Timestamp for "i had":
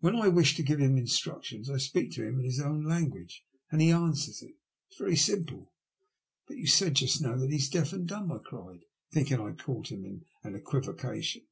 9.40-9.58